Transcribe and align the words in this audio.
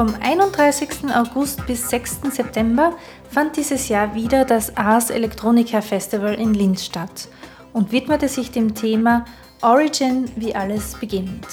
Vom 0.00 0.14
31. 0.18 1.14
August 1.14 1.66
bis 1.66 1.90
6. 1.90 2.20
September 2.30 2.94
fand 3.28 3.58
dieses 3.58 3.90
Jahr 3.90 4.14
wieder 4.14 4.46
das 4.46 4.74
Ars 4.74 5.10
Electronica 5.10 5.82
Festival 5.82 6.32
in 6.36 6.54
Linz 6.54 6.86
statt 6.86 7.28
und 7.74 7.92
widmete 7.92 8.26
sich 8.26 8.50
dem 8.50 8.74
Thema 8.74 9.26
Origin, 9.60 10.24
wie 10.36 10.54
alles 10.54 10.94
beginnt. 10.94 11.46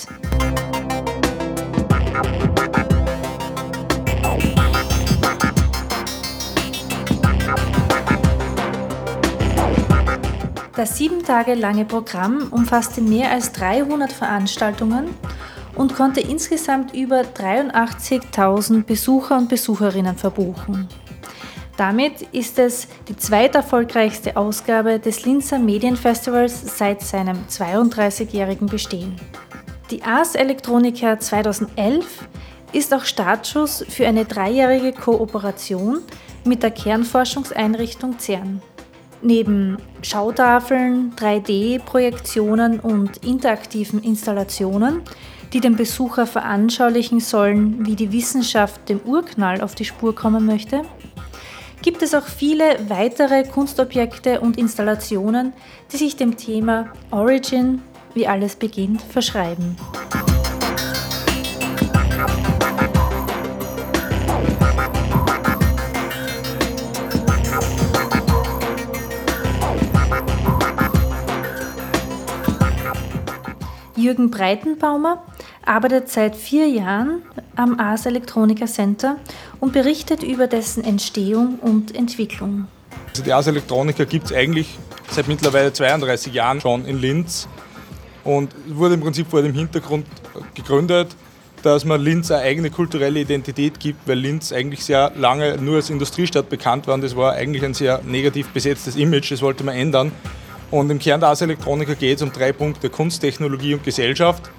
Das 10.78 10.98
sieben 10.98 11.22
Tage 11.26 11.54
lange 11.54 11.84
Programm 11.84 12.48
umfasste 12.52 13.02
mehr 13.02 13.30
als 13.32 13.52
300 13.52 14.14
Veranstaltungen 14.14 15.10
und 15.78 15.96
konnte 15.96 16.22
insgesamt 16.22 16.94
über 16.94 17.22
83.000 17.22 18.84
Besucher 18.84 19.38
und 19.38 19.50
Besucherinnen 19.50 20.18
verbuchen. 20.18 20.88
Damit 21.78 22.24
ist 22.32 22.58
es 22.58 22.88
die 23.08 23.16
zweiterfolgreichste 23.16 24.36
Ausgabe 24.36 24.98
des 24.98 25.26
Linzer 25.26 25.60
Medienfestivals 25.60 26.78
seit 26.78 27.02
seinem 27.02 27.46
32-jährigen 27.48 28.68
Bestehen. 28.68 29.16
Die 29.92 30.02
Ars 30.02 30.34
Electronica 30.34 31.20
2011 31.20 32.28
ist 32.74 32.94
auch 32.94 33.06
Startschuss 33.06 33.86
für 33.88 34.08
eine 34.08 34.26
dreijährige 34.26 34.92
Kooperation 34.92 36.00
mit 36.44 36.64
der 36.64 36.72
Kernforschungseinrichtung 36.72 38.18
CERN. 38.18 38.62
Neben 39.22 39.78
Schautafeln, 40.02 41.14
3D-Projektionen 41.16 42.80
und 42.80 43.18
interaktiven 43.26 44.02
Installationen, 44.04 45.02
die 45.54 45.60
dem 45.60 45.76
Besucher 45.76 46.28
veranschaulichen 46.28 47.20
sollen, 47.20 47.86
wie 47.86 47.96
die 47.96 48.12
Wissenschaft 48.12 48.90
dem 48.90 49.00
Urknall 49.02 49.62
auf 49.62 49.76
die 49.76 49.86
Spur 49.86 50.14
kommen 50.14 50.46
möchte, 50.46 50.84
gibt 51.82 52.02
es 52.02 52.14
auch 52.14 52.26
viele 52.26 52.90
weitere 52.90 53.44
Kunstobjekte 53.44 54.42
und 54.42 54.58
Installationen, 54.58 55.54
die 55.92 55.98
sich 55.98 56.16
dem 56.16 56.36
Thema 56.36 56.92
Origin, 57.12 57.82
wie 58.14 58.28
alles 58.28 58.56
beginnt, 58.56 59.02
verschreiben. 59.02 59.78
Jürgen 73.96 74.30
Breitenbaumer 74.30 75.24
arbeitet 75.68 76.10
seit 76.10 76.36
vier 76.36 76.68
Jahren 76.68 77.22
am 77.56 77.80
Ars 77.80 78.06
Electronica 78.06 78.66
Center 78.66 79.18
und 79.60 79.74
berichtet 79.74 80.24
über 80.24 80.48
dessen 80.48 80.84
Entstehung 80.84 81.60
und 81.60 81.96
Entwicklung. 81.96 82.68
Also 83.10 83.24
die 83.24 83.34
Ars 83.34 83.48
Electronica 83.48 84.06
gibt 84.06 84.26
es 84.26 84.34
eigentlich 84.34 84.78
seit 85.12 85.28
mittlerweile 85.28 85.74
32 85.74 86.34
Jahren 86.34 86.62
schon 86.62 86.86
in 86.86 87.00
Linz 87.00 87.48
und 88.24 88.54
wurde 88.68 88.96
im 88.96 89.02
Prinzip 89.02 89.28
vor 89.28 89.42
dem 89.42 89.54
Hintergrund 89.54 90.06
gegründet, 90.54 91.16
dass 91.64 91.86
man 91.86 92.02
Linz 92.02 92.32
eine 92.32 92.44
eigene 92.44 92.70
kulturelle 92.70 93.20
Identität 93.20 93.80
gibt, 93.80 94.08
weil 94.08 94.18
Linz 94.18 94.52
eigentlich 94.52 94.84
sehr 94.86 95.12
lange 95.16 95.58
nur 95.58 95.78
als 95.78 95.90
Industriestadt 95.90 96.50
bekannt 96.50 96.88
war 96.88 96.94
und 96.94 97.02
das 97.02 97.16
war 97.16 97.34
eigentlich 97.34 97.64
ein 97.64 97.74
sehr 97.74 98.02
negativ 98.04 98.50
besetztes 98.50 98.96
Image, 98.96 99.32
das 99.32 99.42
wollte 99.42 99.64
man 99.64 99.76
ändern. 99.76 100.12
Und 100.70 100.90
im 100.90 101.00
Kern 101.00 101.22
der 101.22 101.30
Ars 101.30 101.42
Electronica 101.42 101.94
geht 101.94 102.18
es 102.18 102.22
um 102.22 102.32
drei 102.32 102.52
Punkte, 102.52 102.90
Kunst, 102.90 103.22
Technologie 103.22 103.74
und 103.74 103.84
Gesellschaft. 103.84 104.50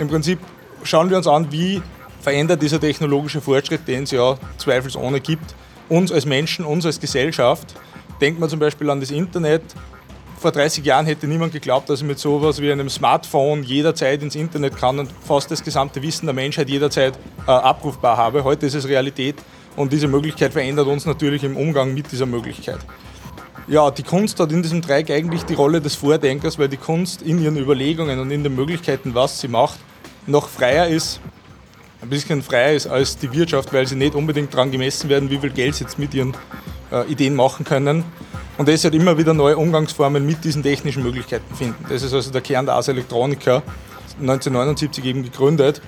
Im 0.00 0.08
Prinzip 0.08 0.38
schauen 0.82 1.10
wir 1.10 1.18
uns 1.18 1.26
an, 1.26 1.52
wie 1.52 1.82
verändert 2.22 2.62
dieser 2.62 2.80
technologische 2.80 3.42
Fortschritt, 3.42 3.86
den 3.86 4.04
es 4.04 4.10
ja 4.10 4.38
zweifelsohne 4.56 5.20
gibt, 5.20 5.54
uns 5.90 6.10
als 6.10 6.24
Menschen, 6.24 6.64
uns 6.64 6.86
als 6.86 7.00
Gesellschaft. 7.00 7.74
Denkt 8.18 8.40
man 8.40 8.48
zum 8.48 8.58
Beispiel 8.58 8.88
an 8.88 9.00
das 9.00 9.10
Internet. 9.10 9.62
Vor 10.38 10.52
30 10.52 10.86
Jahren 10.86 11.04
hätte 11.04 11.26
niemand 11.26 11.52
geglaubt, 11.52 11.90
dass 11.90 12.00
ich 12.00 12.06
mit 12.06 12.18
sowas 12.18 12.62
wie 12.62 12.72
einem 12.72 12.88
Smartphone 12.88 13.62
jederzeit 13.62 14.22
ins 14.22 14.36
Internet 14.36 14.74
kann 14.74 14.98
und 14.98 15.12
fast 15.22 15.50
das 15.50 15.62
gesamte 15.62 16.00
Wissen 16.00 16.24
der 16.24 16.34
Menschheit 16.34 16.70
jederzeit 16.70 17.18
äh, 17.46 17.50
abrufbar 17.50 18.16
habe. 18.16 18.42
Heute 18.42 18.64
ist 18.64 18.74
es 18.74 18.88
Realität 18.88 19.36
und 19.76 19.92
diese 19.92 20.08
Möglichkeit 20.08 20.54
verändert 20.54 20.86
uns 20.86 21.04
natürlich 21.04 21.44
im 21.44 21.58
Umgang 21.58 21.92
mit 21.92 22.10
dieser 22.10 22.24
Möglichkeit. 22.24 22.78
Ja, 23.68 23.90
die 23.90 24.02
Kunst 24.02 24.40
hat 24.40 24.50
in 24.50 24.62
diesem 24.62 24.80
Dreieck 24.80 25.10
eigentlich 25.10 25.42
die 25.44 25.54
Rolle 25.54 25.82
des 25.82 25.94
Vordenkers, 25.94 26.58
weil 26.58 26.68
die 26.68 26.78
Kunst 26.78 27.20
in 27.20 27.40
ihren 27.42 27.58
Überlegungen 27.58 28.18
und 28.18 28.30
in 28.30 28.42
den 28.42 28.54
Möglichkeiten, 28.56 29.14
was 29.14 29.40
sie 29.40 29.48
macht, 29.48 29.78
noch 30.26 30.48
freier 30.48 30.88
ist, 30.88 31.20
ein 32.02 32.08
bisschen 32.08 32.42
freier 32.42 32.72
ist 32.74 32.86
als 32.86 33.18
die 33.18 33.32
Wirtschaft, 33.32 33.72
weil 33.72 33.86
sie 33.86 33.96
nicht 33.96 34.14
unbedingt 34.14 34.54
daran 34.54 34.70
gemessen 34.70 35.08
werden, 35.08 35.30
wie 35.30 35.38
viel 35.38 35.50
Geld 35.50 35.74
sie 35.74 35.84
jetzt 35.84 35.98
mit 35.98 36.14
ihren 36.14 36.34
äh, 36.90 37.04
Ideen 37.10 37.34
machen 37.34 37.64
können. 37.64 38.04
Und 38.58 38.68
deshalb 38.68 38.94
immer 38.94 39.16
wieder 39.16 39.34
neue 39.34 39.56
Umgangsformen 39.56 40.24
mit 40.24 40.44
diesen 40.44 40.62
technischen 40.62 41.02
Möglichkeiten 41.02 41.54
finden. 41.54 41.84
Das 41.88 42.02
ist 42.02 42.12
also 42.12 42.30
der 42.30 42.40
Kern 42.40 42.66
der 42.66 42.74
Ars 42.74 42.88
Electronica, 42.88 43.62
1979 44.20 45.04
eben 45.04 45.22
gegründet. 45.22 45.80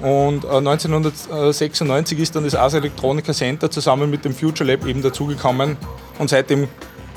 Und 0.00 0.44
1996 0.44 2.18
äh, 2.18 2.22
ist 2.22 2.36
dann 2.36 2.44
das 2.44 2.54
Ars 2.54 2.74
Electronica 2.74 3.32
Center 3.32 3.70
zusammen 3.70 4.10
mit 4.10 4.24
dem 4.24 4.34
Future 4.34 4.70
Lab 4.70 4.86
eben 4.86 5.02
dazugekommen. 5.02 5.76
Und 6.18 6.28
seitdem 6.28 6.68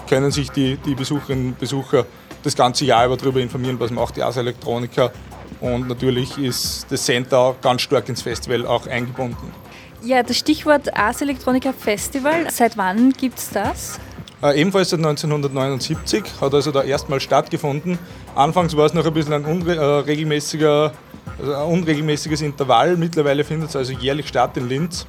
können 0.08 0.32
sich 0.32 0.52
die, 0.52 0.78
die 0.78 0.96
Besucherinnen 0.96 1.48
und 1.48 1.60
Besucher 1.60 2.06
das 2.44 2.56
ganze 2.56 2.86
Jahr 2.86 3.06
über 3.06 3.18
darüber 3.18 3.40
informieren, 3.40 3.80
was 3.80 3.92
macht 3.92 4.18
die 4.18 4.24
Ars 4.24 4.38
Electronica. 4.38 5.12
Und 5.66 5.88
natürlich 5.88 6.38
ist 6.38 6.86
das 6.92 7.06
Center 7.06 7.56
ganz 7.60 7.82
stark 7.82 8.08
ins 8.08 8.22
Festival 8.22 8.68
auch 8.68 8.86
eingebunden. 8.86 9.52
Ja, 10.04 10.22
das 10.22 10.38
Stichwort 10.38 10.96
Ars 10.96 11.22
Electronica 11.22 11.74
Festival, 11.74 12.52
seit 12.52 12.78
wann 12.78 13.12
gibt 13.14 13.40
es 13.40 13.50
das? 13.50 14.00
Äh, 14.44 14.62
ebenfalls 14.62 14.92
seit 14.92 15.00
1979, 15.00 16.24
hat 16.40 16.54
also 16.54 16.72
da 16.72 16.84
erstmal 16.84 17.20
stattgefunden. 17.20 17.98
Anfangs 18.36 18.78
war 18.78 18.86
es 18.86 18.94
noch 18.94 19.08
ein 19.08 19.14
bisschen 19.16 19.34
ein 19.34 19.44
unregelmäßiger, 19.44 20.94
also 21.40 21.56
ein 21.56 21.66
unregelmäßiges 21.66 22.42
Intervall. 22.42 22.96
Mittlerweile 22.96 23.44
findet 23.44 23.70
es 23.70 23.76
also 23.76 23.94
jährlich 23.94 24.28
statt 24.28 24.56
in 24.58 24.70
Linz. 24.70 25.08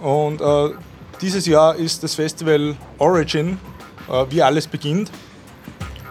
Und 0.00 0.40
äh, 0.40 0.70
dieses 1.20 1.44
Jahr 1.44 1.76
ist 1.76 2.02
das 2.02 2.14
Festival 2.14 2.74
Origin 2.96 3.58
äh, 4.10 4.24
wie 4.30 4.40
alles 4.40 4.66
beginnt. 4.66 5.10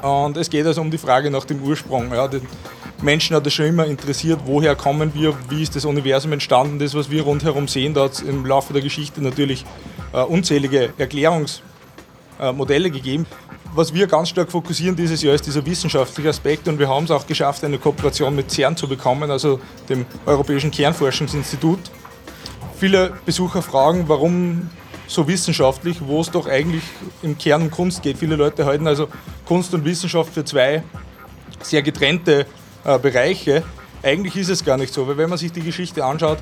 Und 0.03 0.37
es 0.37 0.47
geht 0.47 0.67
also 0.67 0.81
um 0.81 0.91
die 0.91 0.99
Frage 0.99 1.31
nach 1.31 1.45
dem 1.45 1.63
Ursprung. 1.63 2.13
Ja, 2.13 2.27
den 2.27 2.41
Menschen 3.01 3.35
hat 3.35 3.47
es 3.47 3.53
schon 3.53 3.65
immer 3.65 3.85
interessiert, 3.85 4.41
woher 4.45 4.75
kommen 4.75 5.13
wir, 5.13 5.33
wie 5.49 5.63
ist 5.63 5.75
das 5.75 5.85
Universum 5.85 6.33
entstanden, 6.33 6.79
das, 6.79 6.93
was 6.93 7.09
wir 7.09 7.23
rundherum 7.23 7.67
sehen. 7.67 7.93
Da 7.93 8.03
hat 8.03 8.13
es 8.13 8.21
im 8.21 8.45
Laufe 8.45 8.73
der 8.73 8.81
Geschichte 8.81 9.21
natürlich 9.21 9.65
äh, 10.13 10.21
unzählige 10.21 10.93
Erklärungsmodelle 10.97 12.87
äh, 12.87 12.91
gegeben. 12.91 13.25
Was 13.73 13.93
wir 13.93 14.05
ganz 14.07 14.29
stark 14.29 14.51
fokussieren 14.51 14.95
dieses 14.95 15.23
Jahr 15.23 15.33
ist 15.33 15.47
dieser 15.47 15.65
wissenschaftliche 15.65 16.29
Aspekt 16.29 16.67
und 16.67 16.77
wir 16.77 16.89
haben 16.89 17.05
es 17.05 17.11
auch 17.11 17.25
geschafft, 17.25 17.63
eine 17.63 17.77
Kooperation 17.77 18.35
mit 18.35 18.51
CERN 18.51 18.75
zu 18.75 18.87
bekommen, 18.87 19.31
also 19.31 19.59
dem 19.87 20.05
Europäischen 20.25 20.71
Kernforschungsinstitut. 20.71 21.79
Viele 22.77 23.13
Besucher 23.25 23.61
fragen, 23.61 24.03
warum 24.07 24.69
so 25.07 25.27
wissenschaftlich, 25.27 25.97
wo 26.05 26.21
es 26.21 26.31
doch 26.31 26.47
eigentlich 26.47 26.83
im 27.21 27.37
Kern 27.37 27.63
um 27.63 27.71
Kunst 27.71 28.01
geht. 28.01 28.17
Viele 28.17 28.35
Leute 28.35 28.65
halten 28.65 28.87
also 28.87 29.07
Kunst 29.45 29.73
und 29.73 29.85
Wissenschaft 29.85 30.33
für 30.33 30.43
zwei 30.43 30.83
sehr 31.61 31.81
getrennte 31.81 32.45
äh, 32.83 32.99
Bereiche. 32.99 33.63
Eigentlich 34.03 34.35
ist 34.35 34.49
es 34.49 34.65
gar 34.65 34.77
nicht 34.77 34.93
so, 34.93 35.07
weil 35.07 35.17
wenn 35.17 35.29
man 35.29 35.37
sich 35.37 35.51
die 35.51 35.61
Geschichte 35.61 36.03
anschaut, 36.03 36.39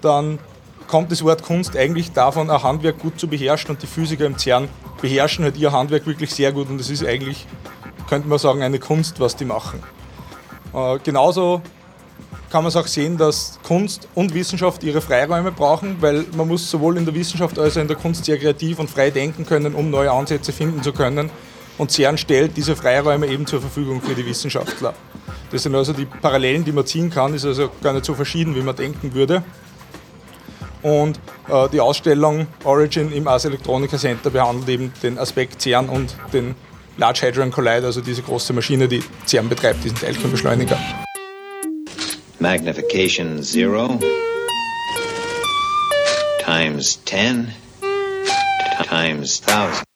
dann 0.00 0.38
kommt 0.86 1.12
das 1.12 1.22
Wort 1.24 1.42
Kunst 1.42 1.76
eigentlich 1.76 2.12
davon, 2.12 2.50
ein 2.50 2.62
Handwerk 2.62 2.98
gut 2.98 3.18
zu 3.18 3.28
beherrschen 3.28 3.70
und 3.70 3.82
die 3.82 3.86
Physiker 3.86 4.26
im 4.26 4.38
CERN 4.38 4.68
beherrschen 5.00 5.44
halt 5.44 5.56
ihr 5.56 5.72
Handwerk 5.72 6.06
wirklich 6.06 6.30
sehr 6.32 6.52
gut 6.52 6.68
und 6.68 6.80
es 6.80 6.90
ist 6.90 7.04
eigentlich, 7.04 7.46
könnte 8.08 8.28
man 8.28 8.38
sagen, 8.38 8.62
eine 8.62 8.78
Kunst, 8.78 9.20
was 9.20 9.36
die 9.36 9.44
machen. 9.44 9.82
Äh, 10.74 10.98
genauso 11.04 11.62
kann 12.50 12.64
man 12.64 12.68
es 12.68 12.76
auch 12.76 12.88
sehen, 12.88 13.16
dass 13.16 13.60
Kunst 13.62 14.08
und 14.14 14.34
Wissenschaft 14.34 14.82
ihre 14.82 15.00
Freiräume 15.00 15.52
brauchen, 15.52 15.96
weil 16.00 16.24
man 16.36 16.48
muss 16.48 16.68
sowohl 16.68 16.96
in 16.96 17.04
der 17.04 17.14
Wissenschaft 17.14 17.58
als 17.58 17.76
auch 17.76 17.82
in 17.82 17.88
der 17.88 17.96
Kunst 17.96 18.24
sehr 18.24 18.38
kreativ 18.38 18.80
und 18.80 18.90
frei 18.90 19.10
denken 19.10 19.46
können, 19.46 19.74
um 19.74 19.90
neue 19.90 20.10
Ansätze 20.10 20.52
finden 20.52 20.82
zu 20.82 20.92
können. 20.92 21.30
Und 21.80 21.90
CERN 21.90 22.18
stellt 22.18 22.58
diese 22.58 22.76
Freiräume 22.76 23.26
eben 23.26 23.46
zur 23.46 23.62
Verfügung 23.62 24.02
für 24.02 24.14
die 24.14 24.26
Wissenschaftler. 24.26 24.92
Das 25.50 25.62
sind 25.62 25.74
also 25.74 25.94
die 25.94 26.04
Parallelen, 26.04 26.62
die 26.62 26.72
man 26.72 26.84
ziehen 26.84 27.08
kann, 27.08 27.32
ist 27.32 27.46
also 27.46 27.70
gar 27.82 27.94
nicht 27.94 28.04
so 28.04 28.12
verschieden, 28.12 28.54
wie 28.54 28.60
man 28.60 28.76
denken 28.76 29.14
würde. 29.14 29.42
Und 30.82 31.18
äh, 31.48 31.70
die 31.70 31.80
Ausstellung 31.80 32.48
Origin 32.64 33.10
im 33.10 33.26
Ars 33.26 33.46
Electronica 33.46 33.96
Center 33.96 34.28
behandelt 34.28 34.68
eben 34.68 34.92
den 35.02 35.18
Aspekt 35.18 35.62
CERN 35.62 35.88
und 35.88 36.14
den 36.34 36.54
Large 36.98 37.22
Hadron 37.22 37.50
Collider, 37.50 37.86
also 37.86 38.02
diese 38.02 38.20
große 38.20 38.52
Maschine, 38.52 38.86
die 38.86 39.02
CERN 39.24 39.48
betreibt, 39.48 39.82
diesen 39.82 39.96
Teilchenbeschleuniger. 39.96 40.78
magnification 42.40 43.36
0 43.36 43.98
times 46.44 47.02
10 47.06 47.54
times 48.86 49.40
1000. 49.46 49.89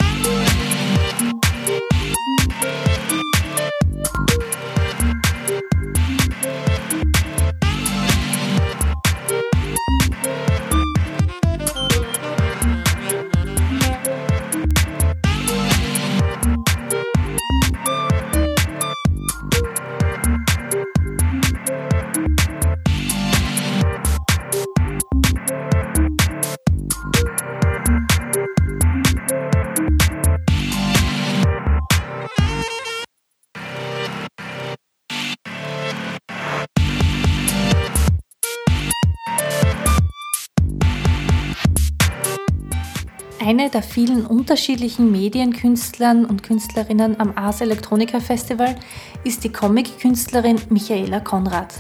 Eine 43.45 43.69
der 43.69 43.83
vielen 43.83 44.25
unterschiedlichen 44.25 45.13
Medienkünstlern 45.13 46.25
und 46.25 46.43
Künstlerinnen 46.43 47.21
am 47.21 47.37
Ars 47.37 47.61
Electronica 47.61 48.19
Festival 48.19 48.75
ist 49.23 49.45
die 49.45 49.53
Comic-Künstlerin 49.53 50.59
Michaela 50.71 51.21
Konrad. 51.21 51.75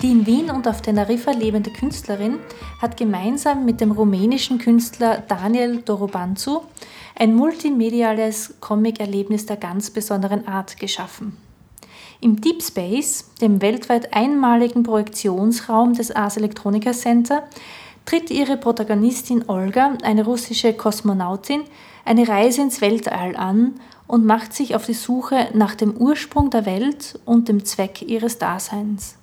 Die 0.00 0.10
in 0.10 0.24
Wien 0.24 0.50
und 0.50 0.66
auf 0.66 0.80
Teneriffa 0.80 1.32
lebende 1.32 1.70
Künstlerin 1.70 2.38
hat 2.80 2.96
gemeinsam 2.96 3.66
mit 3.66 3.82
dem 3.82 3.90
rumänischen 3.90 4.56
Künstler 4.56 5.22
Daniel 5.28 5.82
Dorobanzu 5.82 6.62
ein 7.14 7.34
multimediales 7.34 8.54
Comic-Erlebnis 8.60 9.44
der 9.44 9.58
ganz 9.58 9.90
besonderen 9.90 10.48
Art 10.48 10.78
geschaffen. 10.78 11.36
Im 12.22 12.40
Deep 12.40 12.62
Space, 12.62 13.32
dem 13.42 13.60
weltweit 13.60 14.14
einmaligen 14.14 14.82
Projektionsraum 14.82 15.92
des 15.92 16.10
Ars 16.10 16.38
Electronica 16.38 16.92
Center, 16.92 17.42
tritt 18.06 18.30
ihre 18.30 18.56
Protagonistin 18.56 19.44
Olga, 19.48 19.98
eine 20.02 20.24
russische 20.24 20.72
Kosmonautin, 20.72 21.62
eine 22.04 22.26
Reise 22.26 22.62
ins 22.62 22.80
Weltall 22.80 23.36
an 23.36 23.74
und 24.06 24.24
macht 24.24 24.54
sich 24.54 24.74
auf 24.76 24.86
die 24.86 24.94
Suche 24.94 25.48
nach 25.52 25.74
dem 25.74 25.96
Ursprung 25.96 26.48
der 26.50 26.64
Welt 26.64 27.18
und 27.24 27.48
dem 27.48 27.64
Zweck 27.64 28.02
ihres 28.02 28.38
Daseins. 28.38 29.16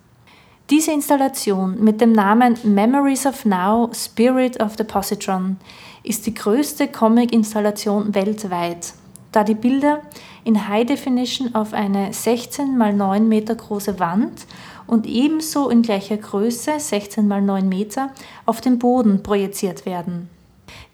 Diese 0.69 0.91
Installation 0.91 1.81
mit 1.83 2.01
dem 2.01 2.11
Namen 2.11 2.57
Memories 2.63 3.25
of 3.25 3.45
Now 3.45 3.89
Spirit 3.93 4.61
of 4.61 4.75
the 4.77 4.83
Positron 4.83 5.57
ist 6.03 6.25
die 6.25 6.33
größte 6.33 6.87
Comic-Installation 6.87 8.13
weltweit, 8.13 8.93
da 9.31 9.43
die 9.43 9.55
Bilder 9.55 10.01
in 10.43 10.67
High 10.67 10.85
Definition 10.85 11.55
auf 11.55 11.73
eine 11.73 12.11
16 12.11 12.81
x 12.81 12.95
9 12.95 13.27
Meter 13.27 13.55
große 13.55 13.99
Wand 13.99 14.45
und 14.87 15.05
ebenso 15.07 15.69
in 15.69 15.81
gleicher 15.81 16.17
Größe 16.17 16.79
16 16.79 17.29
x 17.29 17.41
9 17.41 17.67
Meter 17.67 18.11
auf 18.45 18.61
den 18.61 18.79
Boden 18.79 19.23
projiziert 19.23 19.85
werden. 19.85 20.29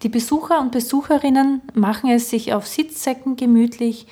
Die 0.02 0.08
Besucher 0.08 0.60
und 0.60 0.72
Besucherinnen 0.72 1.62
machen 1.74 2.10
es 2.10 2.30
sich 2.30 2.52
auf 2.52 2.66
Sitzsäcken 2.66 3.36
gemütlich 3.36 4.06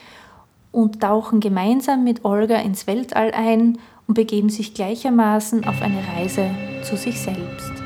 und 0.72 1.00
tauchen 1.00 1.40
gemeinsam 1.40 2.04
mit 2.04 2.24
Olga 2.24 2.56
ins 2.56 2.86
Weltall 2.86 3.32
ein 3.32 3.78
und 4.06 4.14
begeben 4.14 4.48
sich 4.48 4.74
gleichermaßen 4.74 5.66
auf 5.66 5.82
eine 5.82 6.02
Reise 6.16 6.50
zu 6.82 6.96
sich 6.96 7.18
selbst. 7.20 7.77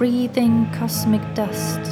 Breathing 0.00 0.66
cosmic 0.72 1.20
dust. 1.34 1.82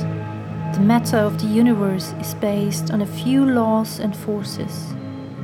The 0.72 0.80
matter 0.80 1.18
of 1.18 1.38
the 1.42 1.46
universe 1.46 2.14
is 2.18 2.32
based 2.36 2.90
on 2.90 3.02
a 3.02 3.06
few 3.06 3.44
laws 3.44 3.98
and 4.00 4.16
forces. 4.16 4.94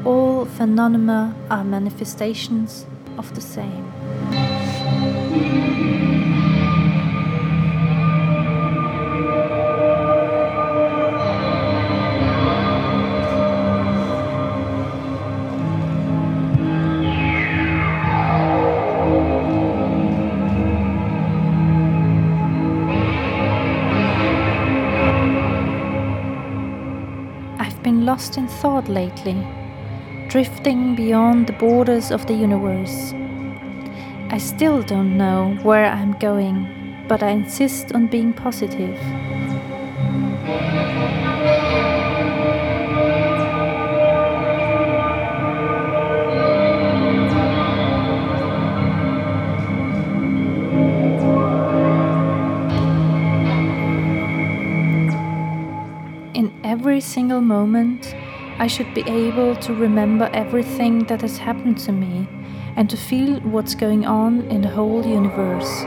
All 0.02 0.46
phenomena 0.46 1.36
are 1.50 1.62
manifestations 1.62 2.86
of 3.18 3.34
the 3.34 3.42
same. 3.42 3.84
Lost 28.14 28.38
in 28.38 28.46
thought 28.46 28.88
lately, 28.88 29.36
drifting 30.28 30.94
beyond 30.94 31.48
the 31.48 31.52
borders 31.54 32.12
of 32.12 32.24
the 32.26 32.32
universe. 32.32 33.12
I 34.30 34.38
still 34.38 34.84
don't 34.84 35.18
know 35.18 35.58
where 35.64 35.86
I'm 35.86 36.12
going, 36.20 36.56
but 37.08 37.24
I 37.24 37.30
insist 37.30 37.92
on 37.92 38.06
being 38.06 38.32
positive. 38.32 38.96
Single 57.34 57.56
moment, 57.56 58.14
I 58.60 58.68
should 58.68 58.94
be 58.94 59.02
able 59.08 59.56
to 59.56 59.74
remember 59.74 60.30
everything 60.32 61.04
that 61.06 61.22
has 61.22 61.38
happened 61.38 61.78
to 61.78 61.90
me 61.90 62.28
and 62.76 62.88
to 62.90 62.96
feel 62.96 63.40
what's 63.40 63.74
going 63.74 64.06
on 64.06 64.42
in 64.50 64.60
the 64.60 64.68
whole 64.68 65.04
universe. 65.04 65.84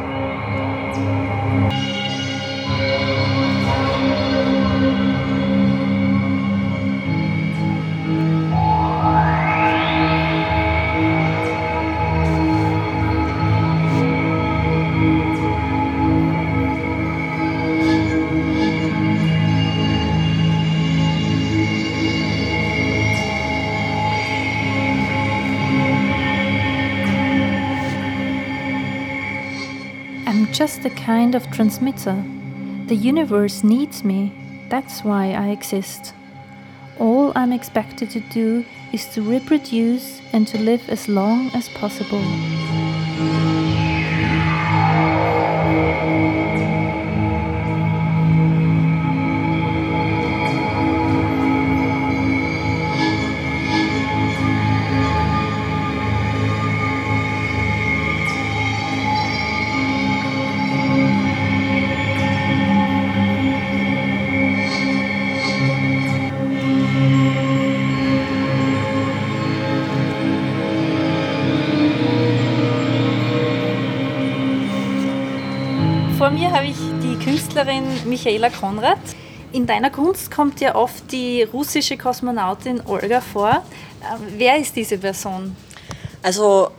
Just 30.52 30.86
a 30.86 30.90
kind 30.90 31.36
of 31.36 31.50
transmitter. 31.52 32.24
The 32.88 32.96
universe 32.96 33.64
needs 33.64 34.04
me, 34.04 34.32
that's 34.70 35.04
why 35.04 35.32
I 35.32 35.50
exist. 35.50 36.14
All 37.00 37.32
I'm 37.36 37.54
expected 37.54 38.10
to 38.12 38.20
do 38.20 38.66
is 38.92 39.06
to 39.14 39.22
reproduce 39.22 40.22
and 40.34 40.48
to 40.48 40.58
live 40.58 40.90
as 40.90 41.08
long 41.08 41.50
as 41.54 41.70
possible. 41.70 42.24
Michaela 78.08 78.50
Konrad. 78.50 79.00
In 79.52 79.66
deiner 79.66 79.90
Kunst 79.90 80.32
kommt 80.32 80.60
ja 80.60 80.76
oft 80.76 81.12
die 81.12 81.44
russische 81.44 81.98
Kosmonautin 81.98 82.82
Olga 82.86 83.22
vor. 83.22 83.64
Ähm, 84.02 84.34
wer 84.38 84.58
ist 84.58 84.76
diese 84.76 84.98
Person? 84.98 85.56
Also 86.22 86.72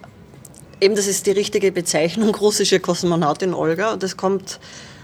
Eben, 0.80 0.94
das 0.94 1.08
ist 1.08 1.26
die 1.26 1.32
richtige 1.32 1.72
Bezeichnung, 1.72 2.34
russische 2.34 2.78
Kosmonautin 2.78 3.52
Olga. 3.52 3.92
Und 3.92 4.02
das 4.02 4.16
kommt 4.16 4.60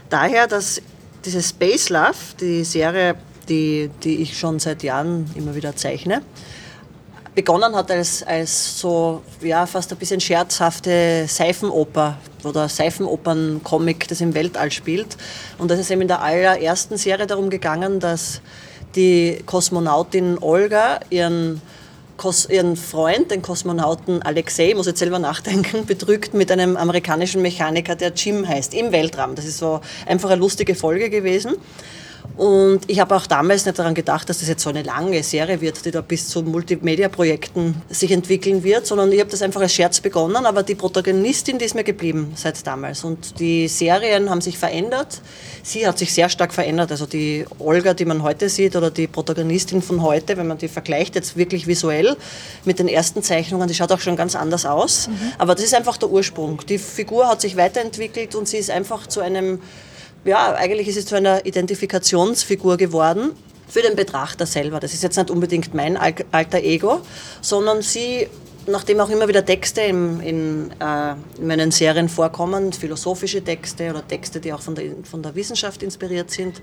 daher, 0.09 0.47
dass 0.47 0.81
diese 1.25 1.43
Space 1.43 1.89
Love, 1.89 2.15
die 2.39 2.63
Serie, 2.63 3.15
die, 3.49 3.89
die 4.03 4.21
ich 4.21 4.37
schon 4.37 4.59
seit 4.59 4.83
Jahren 4.83 5.29
immer 5.35 5.55
wieder 5.55 5.75
zeichne, 5.75 6.21
begonnen 7.35 7.75
hat 7.75 7.91
als, 7.91 8.23
als 8.23 8.79
so 8.79 9.21
ja, 9.41 9.65
fast 9.65 9.91
ein 9.91 9.97
bisschen 9.97 10.21
scherzhafte 10.21 11.25
Seifenoper 11.27 12.17
oder 12.43 12.69
Seifenopern-Comic, 12.69 14.07
das 14.07 14.21
im 14.21 14.33
Weltall 14.33 14.71
spielt. 14.71 15.17
Und 15.57 15.69
das 15.69 15.79
ist 15.79 15.91
eben 15.91 16.01
in 16.01 16.07
der 16.07 16.21
allerersten 16.21 16.97
Serie 16.97 17.27
darum 17.27 17.49
gegangen, 17.49 17.99
dass 17.99 18.41
die 18.95 19.39
Kosmonautin 19.45 20.37
Olga 20.39 21.01
ihren, 21.09 21.61
Kos 22.15 22.47
ihren 22.49 22.77
Freund, 22.77 23.31
den 23.31 23.41
Kosmonauten 23.41 24.21
Alexei, 24.21 24.73
muss 24.73 24.85
jetzt 24.85 24.99
selber 24.99 25.19
nachdenken, 25.19 25.85
betrügt 25.87 26.33
mit 26.33 26.49
einem 26.51 26.77
amerikanischen 26.77 27.41
Mechaniker, 27.41 27.95
der 27.95 28.13
Jim 28.13 28.47
heißt, 28.47 28.73
im 28.73 28.93
Weltraum. 28.93 29.35
Das 29.35 29.43
ist 29.43 29.57
so 29.57 29.81
einfach 30.05 30.29
eine 30.29 30.39
lustige 30.39 30.75
Folge 30.75 31.09
gewesen. 31.09 31.57
Und 32.37 32.81
ich 32.87 32.99
habe 32.99 33.15
auch 33.15 33.27
damals 33.27 33.65
nicht 33.65 33.79
daran 33.79 33.93
gedacht, 33.93 34.29
dass 34.29 34.39
das 34.39 34.49
jetzt 34.49 34.61
so 34.61 34.69
eine 34.69 34.83
lange 34.83 35.23
Serie 35.23 35.61
wird, 35.61 35.85
die 35.85 35.91
da 35.91 36.01
bis 36.01 36.27
zu 36.27 36.43
Multimedia-Projekten 36.43 37.81
sich 37.89 38.11
entwickeln 38.11 38.63
wird, 38.63 38.85
sondern 38.85 39.11
ich 39.11 39.21
habe 39.21 39.29
das 39.29 39.41
einfach 39.41 39.61
als 39.61 39.73
Scherz 39.73 40.01
begonnen. 40.01 40.45
Aber 40.45 40.61
die 40.63 40.75
Protagonistin, 40.75 41.59
die 41.59 41.65
ist 41.65 41.75
mir 41.75 41.85
geblieben 41.85 42.33
seit 42.35 42.65
damals. 42.67 43.05
Und 43.05 43.39
die 43.39 43.69
Serien 43.69 44.29
haben 44.29 44.41
sich 44.41 44.57
verändert. 44.57 45.21
Sie 45.63 45.87
hat 45.87 45.97
sich 45.97 46.13
sehr 46.13 46.27
stark 46.27 46.53
verändert. 46.53 46.91
Also 46.91 47.05
die 47.05 47.45
Olga, 47.59 47.93
die 47.93 48.05
man 48.05 48.21
heute 48.21 48.49
sieht, 48.49 48.75
oder 48.75 48.91
die 48.91 49.07
Protagonistin 49.07 49.81
von 49.81 50.01
heute, 50.01 50.35
wenn 50.35 50.47
man 50.47 50.57
die 50.57 50.67
vergleicht, 50.67 51.15
jetzt 51.15 51.37
wirklich 51.37 51.67
visuell 51.67 52.17
mit 52.65 52.79
den 52.79 52.89
ersten 52.89 53.23
Zeichnungen, 53.23 53.69
die 53.69 53.75
schaut 53.75 53.93
auch 53.93 54.01
schon 54.01 54.17
ganz 54.17 54.35
anders 54.35 54.65
aus. 54.65 55.07
Mhm. 55.07 55.31
Aber 55.37 55.55
das 55.55 55.63
ist 55.63 55.73
einfach 55.73 55.95
der 55.95 56.09
Ursprung. 56.09 56.61
Die 56.67 56.79
Figur 56.79 57.29
hat 57.29 57.39
sich 57.39 57.55
weiterentwickelt 57.55 58.35
und 58.35 58.47
sie 58.47 58.57
ist 58.57 58.71
einfach 58.71 59.07
zu 59.07 59.21
einem 59.21 59.59
ja, 60.25 60.55
eigentlich 60.55 60.87
ist 60.87 60.97
es 60.97 61.05
zu 61.05 61.15
einer 61.15 61.45
Identifikationsfigur 61.45 62.77
geworden 62.77 63.31
für 63.67 63.81
den 63.81 63.95
Betrachter 63.95 64.45
selber. 64.45 64.79
Das 64.79 64.93
ist 64.93 65.03
jetzt 65.03 65.17
nicht 65.17 65.29
unbedingt 65.29 65.73
mein 65.73 65.97
alter 65.97 66.59
Ego, 66.59 67.01
sondern 67.41 67.81
sie, 67.81 68.27
nachdem 68.67 68.99
auch 68.99 69.09
immer 69.09 69.27
wieder 69.27 69.45
Texte 69.45 69.81
in, 69.81 70.19
in, 70.19 70.71
äh, 70.79 71.13
in 71.39 71.47
meinen 71.47 71.71
Serien 71.71 72.09
vorkommen, 72.09 72.73
philosophische 72.73 73.43
Texte 73.43 73.89
oder 73.89 74.07
Texte, 74.07 74.39
die 74.39 74.51
auch 74.51 74.61
von 74.61 74.75
der, 74.75 74.91
von 75.03 75.21
der 75.21 75.35
Wissenschaft 75.35 75.83
inspiriert 75.83 76.31
sind, 76.31 76.61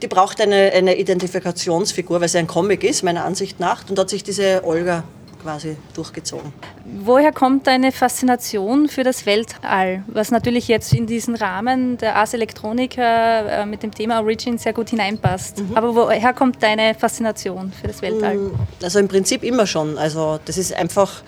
die 0.00 0.06
braucht 0.06 0.40
eine, 0.40 0.72
eine 0.72 0.96
Identifikationsfigur, 0.96 2.20
weil 2.20 2.28
sie 2.28 2.38
ein 2.38 2.46
Comic 2.46 2.84
ist, 2.84 3.02
meiner 3.02 3.24
Ansicht 3.24 3.60
nach. 3.60 3.88
Und 3.88 3.98
da 3.98 4.02
hat 4.02 4.10
sich 4.10 4.22
diese 4.22 4.64
Olga 4.64 5.04
quasi 5.42 5.76
durchgezogen. 5.94 6.52
Woher 6.84 7.32
kommt 7.32 7.66
deine 7.66 7.92
Faszination 7.92 8.88
für 8.88 9.04
das 9.04 9.26
Weltall, 9.26 10.04
was 10.06 10.30
natürlich 10.30 10.68
jetzt 10.68 10.92
in 10.92 11.06
diesen 11.06 11.34
Rahmen 11.34 11.98
der 11.98 12.16
Ars 12.16 12.34
Electronica 12.34 13.62
äh, 13.62 13.66
mit 13.66 13.82
dem 13.82 13.92
Thema 13.92 14.20
Origin 14.20 14.58
sehr 14.58 14.72
gut 14.72 14.90
hineinpasst? 14.90 15.60
Mhm. 15.60 15.76
Aber 15.76 15.94
woher 15.94 16.32
kommt 16.32 16.62
deine 16.62 16.94
Faszination 16.94 17.72
für 17.72 17.88
das 17.88 18.02
Weltall? 18.02 18.36
Mm, 18.36 18.54
also 18.82 18.98
im 18.98 19.08
Prinzip 19.08 19.42
immer 19.42 19.66
schon. 19.66 19.98
Also 19.98 20.38
das 20.44 20.58
ist 20.58 20.72
einfach 20.72 21.22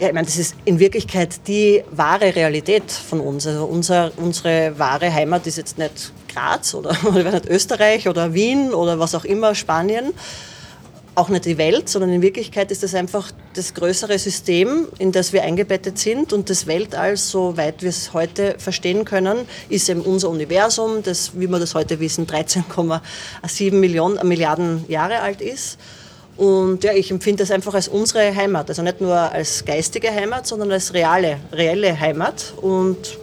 ja, 0.00 0.08
ich 0.08 0.14
meine, 0.14 0.26
das 0.26 0.36
ist 0.36 0.54
in 0.64 0.78
Wirklichkeit 0.78 1.48
die 1.48 1.82
wahre 1.90 2.34
Realität 2.34 2.90
von 2.90 3.20
uns. 3.20 3.46
Also 3.46 3.64
unser, 3.64 4.12
unsere 4.16 4.78
wahre 4.78 5.12
Heimat 5.12 5.46
ist 5.48 5.56
jetzt 5.56 5.76
nicht 5.76 6.12
Graz 6.32 6.74
oder, 6.74 6.96
oder 7.04 7.32
nicht 7.32 7.46
Österreich 7.46 8.08
oder 8.08 8.32
Wien 8.32 8.72
oder 8.72 8.98
was 8.98 9.14
auch 9.14 9.24
immer, 9.24 9.54
Spanien, 9.54 10.12
auch 11.18 11.28
nicht 11.28 11.44
die 11.44 11.58
Welt, 11.58 11.88
sondern 11.88 12.10
in 12.10 12.22
Wirklichkeit 12.22 12.70
ist 12.70 12.82
das 12.82 12.94
einfach 12.94 13.32
das 13.54 13.74
größere 13.74 14.18
System, 14.18 14.88
in 14.98 15.10
das 15.12 15.32
wir 15.32 15.42
eingebettet 15.42 15.98
sind. 15.98 16.32
Und 16.32 16.48
das 16.48 16.66
Weltall, 16.66 17.16
soweit 17.16 17.82
wir 17.82 17.90
es 17.90 18.12
heute 18.12 18.54
verstehen 18.58 19.04
können, 19.04 19.46
ist 19.68 19.88
eben 19.88 20.02
unser 20.02 20.30
Universum, 20.30 21.02
das, 21.02 21.32
wie 21.34 21.48
wir 21.48 21.58
das 21.58 21.74
heute 21.74 21.98
wissen, 22.00 22.26
13,7 22.26 23.72
Millionen, 23.74 24.26
Milliarden 24.26 24.84
Jahre 24.88 25.20
alt 25.20 25.40
ist. 25.40 25.78
Und 26.36 26.84
ja, 26.84 26.92
ich 26.92 27.10
empfinde 27.10 27.42
das 27.42 27.50
einfach 27.50 27.74
als 27.74 27.88
unsere 27.88 28.34
Heimat. 28.34 28.68
Also 28.68 28.82
nicht 28.82 29.00
nur 29.00 29.16
als 29.16 29.64
geistige 29.64 30.12
Heimat, 30.12 30.46
sondern 30.46 30.70
als 30.70 30.94
reale, 30.94 31.38
reelle 31.52 31.98
Heimat. 31.98 32.54
Und 32.62 33.18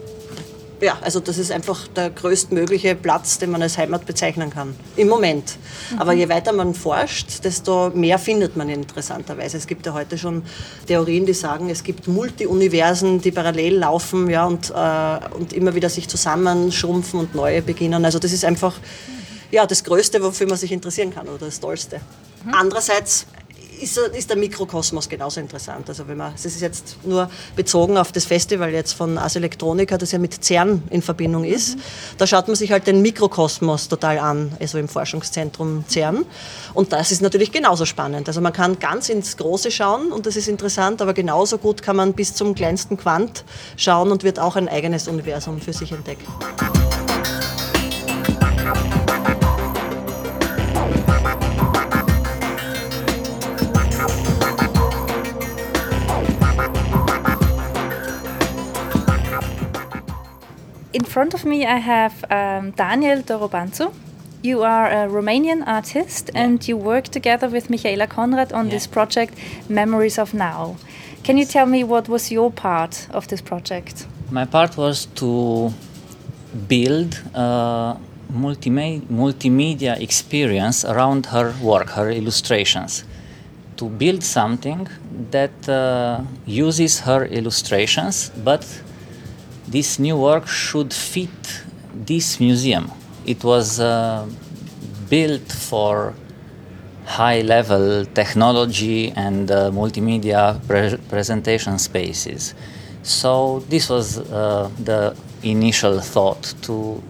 ja, 0.82 0.98
also 1.02 1.20
das 1.20 1.38
ist 1.38 1.52
einfach 1.52 1.88
der 1.88 2.10
größtmögliche 2.10 2.96
Platz, 2.96 3.38
den 3.38 3.52
man 3.52 3.62
als 3.62 3.78
Heimat 3.78 4.06
bezeichnen 4.06 4.50
kann. 4.50 4.76
Im 4.96 5.08
Moment. 5.08 5.58
Mhm. 5.92 6.00
Aber 6.00 6.14
je 6.14 6.30
weiter 6.30 6.52
man 6.54 6.74
forscht, 6.74 7.44
desto 7.44 7.92
mehr 7.92 8.20
findet 8.20 8.56
man 8.56 8.70
interessanterweise. 8.70 9.58
Es 9.58 9.68
gibt 9.68 9.86
ja 9.86 9.94
heute 9.94 10.18
schon 10.18 10.44
Theorien, 10.88 11.26
die 11.26 11.34
sagen, 11.34 11.70
es 11.70 11.84
gibt 11.84 12.08
Multi-Universen, 12.08 13.22
die 13.22 13.32
parallel 13.32 13.78
laufen 13.78 14.30
ja, 14.30 14.46
und, 14.46 14.72
äh, 14.72 15.36
und 15.36 15.54
immer 15.54 15.76
wieder 15.76 15.90
sich 15.90 16.08
zusammenschrumpfen 16.08 17.20
und 17.20 17.36
neue 17.36 17.62
beginnen. 17.62 18.06
Also 18.06 18.20
das 18.20 18.32
ist 18.32 18.46
einfach 18.46 18.76
ja, 19.52 19.66
das 19.66 19.84
Größte, 19.84 20.22
wofür 20.22 20.48
man 20.48 20.58
sich 20.58 20.72
interessieren 20.72 21.14
kann 21.14 21.28
oder 21.28 21.46
das 21.46 21.60
Tollste. 21.60 22.02
Mhm. 22.44 22.54
Andererseits 22.54 23.26
ist, 23.82 23.98
ist 23.98 24.30
der 24.30 24.38
Mikrokosmos 24.38 25.10
genauso 25.10 25.40
interessant. 25.40 25.88
Also 25.90 26.08
wenn 26.08 26.18
man, 26.18 26.34
das 26.34 26.46
ist 26.46 26.62
jetzt 26.62 26.98
nur 27.04 27.30
bezogen 27.56 27.98
auf 27.98 28.12
das 28.12 28.26
Festival 28.26 28.72
jetzt 28.72 28.94
von 28.94 29.18
Ars 29.18 29.36
Electronica, 29.36 29.98
das 29.98 30.12
ja 30.12 30.20
mit 30.20 30.44
CERN 30.44 30.84
in 30.90 31.02
Verbindung 31.02 31.44
ist. 31.44 31.76
Mhm. 31.76 31.82
Da 32.18 32.28
schaut 32.28 32.48
man 32.48 32.56
sich 32.56 32.72
halt 32.72 32.88
den 32.88 33.02
Mikrokosmos 33.02 33.88
total 33.88 34.20
an, 34.20 34.52
also 34.60 34.78
im 34.78 34.88
Forschungszentrum 34.88 35.86
CERN. 35.88 36.26
Und 36.74 36.94
das 36.94 37.12
ist 37.12 37.22
natürlich 37.22 37.52
genauso 37.52 37.86
spannend. 37.86 38.28
Also 38.28 38.42
man 38.42 38.54
kann 38.54 38.80
ganz 38.80 39.10
ins 39.10 39.38
Große 39.38 39.72
schauen 39.72 40.12
und 40.12 40.26
das 40.26 40.36
ist 40.36 40.48
interessant, 40.48 41.02
aber 41.02 41.14
genauso 41.14 41.58
gut 41.58 41.82
kann 41.82 41.96
man 41.96 42.14
bis 42.14 42.34
zum 42.34 42.56
kleinsten 42.56 42.98
Quant 42.98 43.44
schauen 43.78 44.12
und 44.12 44.24
wird 44.24 44.40
auch 44.40 44.56
ein 44.56 44.68
eigenes 44.68 45.08
Universum 45.08 45.60
für 45.60 45.74
sich 45.74 45.92
entdecken. 45.92 46.26
Front 61.16 61.34
of 61.34 61.46
me, 61.46 61.66
I 61.66 61.78
have 61.78 62.26
um, 62.30 62.72
Daniel 62.72 63.22
Dorobanzu. 63.24 63.94
You 64.44 64.64
are 64.64 64.88
a 64.88 65.08
Romanian 65.08 65.64
artist 65.66 66.24
yeah. 66.30 66.44
and 66.44 66.68
you 66.68 66.76
work 66.76 67.06
together 67.06 67.48
with 67.48 67.70
Michaela 67.70 68.08
Konrad 68.08 68.52
on 68.52 68.66
yeah. 68.66 68.72
this 68.74 68.86
project, 68.88 69.34
Memories 69.70 70.18
of 70.20 70.34
Now. 70.34 70.76
Can 71.24 71.38
you 71.38 71.46
tell 71.46 71.68
me 71.68 71.86
what 71.86 72.10
was 72.10 72.32
your 72.32 72.52
part 72.52 73.08
of 73.12 73.28
this 73.30 73.42
project? 73.42 74.06
My 74.30 74.46
part 74.46 74.76
was 74.76 75.06
to 75.22 75.72
build 76.68 77.12
a 77.34 77.96
multimedia 79.10 79.94
experience 80.02 80.84
around 80.84 81.28
her 81.28 81.54
work, 81.62 81.92
her 81.92 82.10
illustrations. 82.10 83.06
To 83.78 83.86
build 83.88 84.22
something 84.22 84.90
that 85.32 85.70
uh, 85.70 86.20
uses 86.46 87.00
her 87.00 87.26
illustrations 87.26 88.32
but 88.44 88.66
this 89.68 90.00
new 90.00 90.18
work 90.18 90.48
should 90.48 90.94
fit 90.94 91.64
this 91.94 92.40
museum. 92.40 92.92
It 93.26 93.44
was 93.44 93.80
uh, 93.80 94.28
built 95.10 95.52
for 95.52 96.14
high 97.06 97.42
level 97.42 98.06
technology 98.06 99.12
and 99.12 99.50
uh, 99.52 99.72
multimedia 99.72 100.60
pre 100.68 100.98
presentation 101.10 101.80
spaces. 101.80 102.54
So 103.04 103.60
this 103.70 103.90
was 103.90 104.18
uh, 104.18 104.70
the 104.84 105.16
initial 105.44 106.00
thought 106.00 106.54
to 106.64 107.02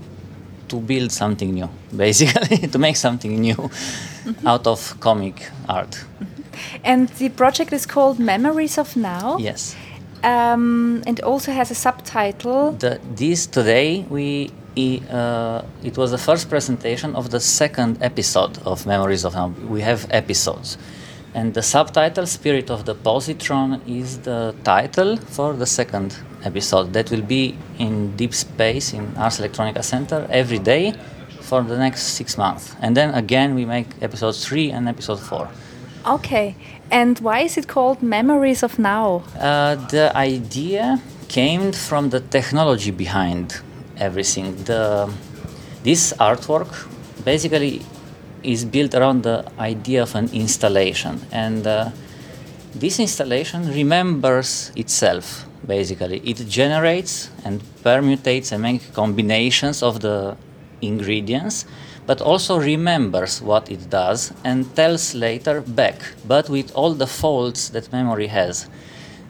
to 0.67 0.77
build 0.77 1.11
something 1.11 1.53
new, 1.53 1.69
basically 1.95 2.67
to 2.67 2.79
make 2.79 2.95
something 2.95 3.39
new 3.39 3.55
mm 3.55 3.69
-hmm. 3.69 4.47
out 4.47 4.67
of 4.67 4.95
comic 4.99 5.51
art. 5.67 5.95
Mm 5.95 6.27
-hmm. 6.27 6.91
And 6.91 7.09
the 7.17 7.29
project 7.29 7.71
is 7.71 7.85
called 7.85 8.17
Memories 8.19 8.77
of 8.77 8.95
Now. 8.95 9.39
Yes 9.39 9.75
um, 10.25 11.03
and 11.05 11.19
also 11.21 11.51
has 11.51 11.71
a 11.71 11.75
subtitle. 11.75 12.71
The, 12.71 12.99
this 13.15 13.45
today 13.45 14.05
we 14.09 14.51
uh, 15.09 15.61
it 15.83 15.97
was 15.97 16.11
the 16.11 16.17
first 16.17 16.49
presentation 16.49 17.15
of 17.15 17.29
the 17.29 17.39
second 17.39 17.97
episode 18.01 18.57
of 18.65 18.85
Memories 18.85 19.23
of 19.23 19.33
Now. 19.33 19.53
We 19.69 19.81
have 19.81 20.05
episodes, 20.09 20.77
and 21.33 21.53
the 21.53 21.61
subtitle 21.61 22.25
"Spirit 22.25 22.69
of 22.69 22.85
the 22.85 22.95
Positron" 22.95 23.79
is 23.87 24.19
the 24.19 24.53
title 24.63 25.15
for 25.17 25.53
the 25.53 25.65
second 25.65 26.17
episode. 26.43 26.91
That 26.91 27.11
will 27.11 27.21
be 27.21 27.57
in 27.77 28.15
deep 28.17 28.33
space 28.33 28.93
in 28.93 29.15
Ars 29.15 29.39
Electronica 29.39 29.83
Center 29.83 30.27
every 30.29 30.59
day 30.59 30.93
for 31.39 31.61
the 31.61 31.77
next 31.77 32.01
six 32.17 32.37
months, 32.37 32.75
and 32.81 32.97
then 32.97 33.13
again 33.13 33.55
we 33.55 33.63
make 33.63 33.87
episode 34.01 34.35
three 34.35 34.71
and 34.71 34.89
episode 34.89 35.19
four. 35.19 35.47
Okay, 36.07 36.55
and 36.91 37.19
why 37.19 37.39
is 37.39 37.57
it 37.57 37.67
called 37.67 38.03
Memories 38.03 38.61
of 38.63 38.77
Now? 38.77 39.23
Uh, 39.39 39.75
the 39.89 40.11
idea 40.15 41.01
came 41.27 41.71
from 41.71 42.09
the 42.09 42.19
technology 42.19 42.91
behind 42.91 43.61
everything. 43.97 44.55
The, 44.65 45.11
this 45.83 46.13
artwork 46.19 46.87
basically 47.23 47.81
is 48.43 48.65
built 48.65 48.93
around 48.93 49.23
the 49.23 49.45
idea 49.57 50.03
of 50.03 50.13
an 50.15 50.29
installation, 50.31 51.21
and 51.31 51.65
uh, 51.65 51.89
This 52.75 52.99
installation 52.99 53.71
remembers 53.71 54.71
itself, 54.75 55.45
basically. 55.65 56.19
It 56.25 56.45
generates 56.49 57.29
and 57.45 57.61
permutates 57.85 58.51
and 58.51 58.61
makes 58.61 58.87
combinations 58.91 59.81
of 59.81 60.01
the 60.01 60.35
ingredients, 60.81 61.65
but 62.05 62.21
also 62.21 62.59
remembers 62.59 63.41
what 63.41 63.71
it 63.71 63.89
does 63.89 64.33
and 64.43 64.75
tells 64.75 65.15
later 65.15 65.61
back, 65.61 66.01
but 66.27 66.49
with 66.49 66.73
all 66.75 66.93
the 66.93 67.07
faults 67.07 67.69
that 67.69 67.91
memory 67.91 68.27
has. 68.27 68.69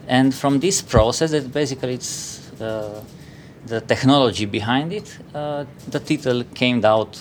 And 0.08 0.34
from 0.34 0.60
this 0.60 0.82
process, 0.82 1.32
that 1.32 1.51
basically 1.51 1.94
it's 1.94 2.51
uh, 2.62 3.01
the 3.65 3.82
technology 3.82 4.46
behind 4.46 4.94
it, 4.94 5.17
uh, 5.34 5.65
the 5.88 6.00
title 6.00 6.44
came 6.53 6.84
out 6.86 7.20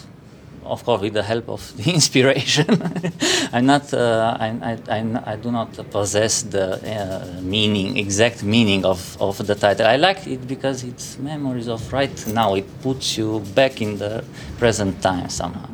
of 0.65 0.85
course, 0.85 1.01
with 1.03 1.15
the 1.15 1.23
help 1.23 1.49
of 1.49 1.77
the 1.77 1.93
inspiration. 1.99 2.67
I'm 3.53 3.67
not, 3.67 3.93
uh, 3.93 4.37
I, 4.41 4.79
I, 4.89 5.33
I, 5.33 5.37
do 5.37 5.51
not 5.51 5.73
possess 5.91 6.43
the 6.43 6.67
uh, 6.75 7.41
meaning, 7.41 7.97
exact 7.97 8.43
meaning 8.43 8.85
of, 8.85 9.17
of 9.21 9.47
the 9.47 9.55
title. 9.55 9.87
I 9.87 9.97
like 9.97 10.27
it 10.27 10.47
because 10.47 10.85
it's 10.85 11.19
memories 11.19 11.69
of 11.69 11.93
right 11.93 12.27
now. 12.29 12.55
It 12.55 12.67
puts 12.83 13.17
you 13.17 13.41
back 13.55 13.81
in 13.81 13.99
the 13.99 14.25
present 14.59 15.03
time 15.03 15.29
somehow. 15.29 15.69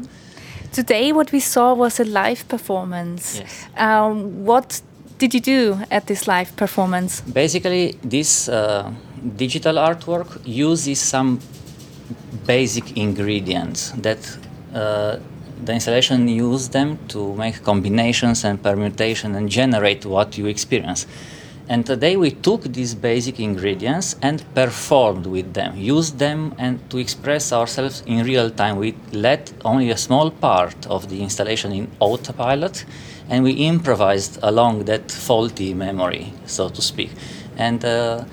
Today, 0.73 1.13
what 1.13 1.33
we 1.33 1.41
saw 1.41 1.75
was 1.75 1.99
a 1.99 2.05
live 2.05 2.47
performance. 2.49 3.39
Yes. 3.39 3.67
Um, 3.77 4.45
what 4.45 4.81
did 5.19 5.35
you 5.35 5.41
do 5.41 5.79
at 5.91 6.07
this 6.07 6.27
live 6.27 6.55
performance? 6.57 7.21
Basically, 7.23 7.99
this 8.03 8.49
uh, 8.49 8.93
digital 9.37 9.75
artwork 9.75 10.41
uses 10.45 11.01
some 11.01 11.41
basic 12.47 12.97
ingredients 12.97 13.93
that 13.97 14.19
the 14.73 15.73
installation 15.73 16.29
used 16.29 16.73
them 16.73 16.99
to 17.09 17.35
make 17.35 17.63
combinations 17.63 18.45
and 18.45 18.63
permutation 18.63 19.35
and 19.35 19.49
generate 19.49 20.05
what 20.07 20.39
you 20.39 20.47
experience. 20.47 21.07
And 21.69 21.87
today 21.87 22.17
we 22.17 22.33
took 22.33 22.65
these 22.65 22.97
basic 22.97 23.39
ingredients 23.39 24.17
and 24.21 24.43
performed 24.57 25.27
with 25.27 25.55
them, 25.55 25.77
used 25.77 26.19
them 26.19 26.53
and 26.59 26.81
to 26.91 26.99
express 26.99 27.53
ourselves 27.53 28.03
in 28.07 28.25
real 28.25 28.51
time. 28.51 28.77
We 28.77 28.97
let 29.13 29.53
only 29.65 29.91
a 29.91 29.97
small 29.97 30.33
part 30.33 30.87
of 30.89 31.09
the 31.11 31.23
installation 31.23 31.71
in 31.71 31.89
autopilot 32.01 32.85
and 33.29 33.45
we 33.45 33.53
improvised 33.53 34.41
along 34.43 34.87
that 34.87 35.13
faulty 35.13 35.73
memory, 35.73 36.33
so 36.45 36.71
to 36.71 36.83
speak. 36.83 37.11
And 37.57 37.85
uh, 37.85 38.25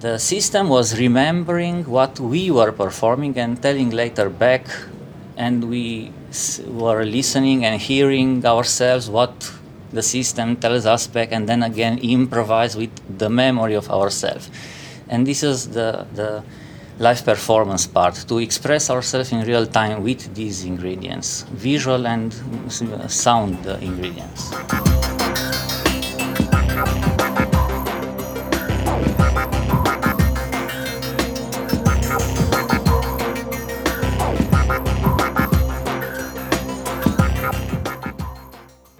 the 0.00 0.16
system 0.16 0.70
was 0.70 0.98
remembering 0.98 1.84
what 1.84 2.18
we 2.18 2.50
were 2.50 2.72
performing 2.72 3.36
and 3.36 3.60
telling 3.60 3.90
later 3.90 4.30
back 4.30 4.64
and 5.38 5.70
we 5.70 6.12
were 6.66 7.04
listening 7.04 7.64
and 7.64 7.80
hearing 7.80 8.44
ourselves 8.44 9.08
what 9.08 9.52
the 9.92 10.02
system 10.02 10.56
tells 10.56 10.84
us 10.84 11.06
back 11.06 11.32
and 11.32 11.48
then 11.48 11.62
again 11.62 11.98
improvise 11.98 12.76
with 12.76 12.90
the 13.18 13.30
memory 13.30 13.74
of 13.74 13.88
ourselves. 13.90 14.50
And 15.08 15.26
this 15.26 15.42
is 15.42 15.70
the, 15.70 16.06
the 16.12 16.42
live 16.98 17.24
performance 17.24 17.86
part 17.86 18.16
to 18.28 18.38
express 18.38 18.90
ourselves 18.90 19.32
in 19.32 19.42
real 19.42 19.64
time 19.64 20.02
with 20.02 20.34
these 20.34 20.64
ingredients 20.64 21.42
visual 21.52 22.06
and 22.08 22.34
uh, 22.82 23.06
sound 23.06 23.64
ingredients 23.80 24.50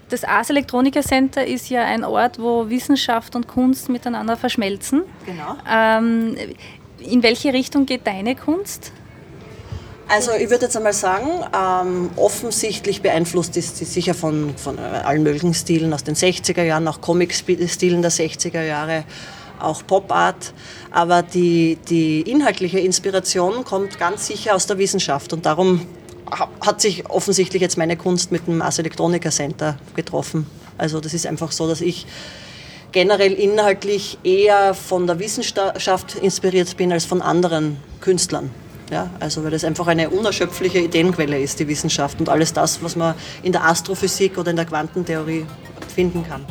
Das 0.09 0.25
Ars 0.25 0.49
Electronica 0.49 1.03
Center 1.03 1.47
ist 1.47 1.69
ja 1.69 1.85
ein 1.85 2.03
Ort, 2.03 2.39
wo 2.39 2.71
Wissenschaft 2.71 3.37
und 3.37 3.47
Kunst 3.47 3.89
miteinander 3.91 4.37
verschmelzen. 4.37 5.03
Genau. 5.27 5.57
Ähm, 5.71 6.37
in 6.99 7.23
welche 7.23 7.53
Richtung 7.53 7.85
geht 7.85 8.07
deine 8.07 8.35
Kunst? 8.35 8.93
Also 10.09 10.33
ich 10.33 10.49
würde 10.49 10.65
jetzt 10.65 10.77
einmal 10.77 10.95
sagen, 10.95 11.29
ähm, 11.55 12.11
offensichtlich 12.17 13.03
beeinflusst 13.03 13.59
ist 13.59 13.77
sie 13.77 13.85
sicher 13.85 14.15
von, 14.15 14.57
von 14.57 14.79
allen 14.79 15.23
möglichen 15.23 15.53
Stilen 15.53 15.93
aus 15.93 16.03
den 16.03 16.15
60er 16.15 16.63
Jahren, 16.63 16.89
auch 16.89 17.03
Comic-Stilen 17.03 18.01
der 18.01 18.11
60er 18.11 18.63
Jahre, 18.63 19.05
auch 19.61 19.87
Pop-Art. 19.87 20.55
Aber 20.91 21.23
die, 21.23 21.77
die 21.91 22.23
inhaltliche 22.23 22.79
Inspiration 22.79 23.65
kommt 23.65 23.99
ganz 23.99 24.27
sicher 24.29 24.55
aus 24.55 24.67
der 24.67 24.79
Wissenschaft 24.79 25.35
und 25.35 25.45
darum 25.45 25.87
hat 26.61 26.81
sich 26.81 27.09
offensichtlich 27.09 27.63
jetzt 27.63 27.79
meine 27.79 27.97
Kunst 27.97 28.33
mit 28.33 28.47
dem 28.47 28.63
Ars 28.63 28.79
Electronica 28.79 29.31
Center 29.31 29.79
getroffen. 29.95 30.47
Also 30.77 31.01
das 31.01 31.15
ist 31.15 31.27
einfach 31.27 31.53
so, 31.53 31.69
dass 31.69 31.81
ich 31.81 32.07
generell 32.93 33.33
inhaltlich 33.33 34.19
eher 34.23 34.75
von 34.75 35.07
der 35.07 35.19
Wissenschaft 35.19 36.15
inspiriert 36.17 36.77
bin 36.77 36.93
als 36.93 37.05
von 37.05 37.23
anderen 37.23 37.79
Künstlern. 38.01 38.51
Ja, 38.91 39.11
also 39.21 39.45
weil 39.45 39.51
das 39.51 39.65
einfach 39.65 39.87
eine 39.87 40.09
unerschöpfliche 40.09 40.79
Ideenquelle 40.79 41.39
ist, 41.39 41.61
die 41.61 41.69
Wissenschaft 41.69 42.21
und 42.21 42.31
alles 42.31 42.55
das, 42.55 42.83
was 42.83 42.97
man 42.97 43.15
in 43.43 43.53
der 43.53 43.65
Astrophysik 43.65 44.39
oder 44.39 44.51
in 44.51 44.57
der 44.57 44.65
Quantentheorie 44.65 45.45
finden 45.95 46.25
kann. 46.27 46.47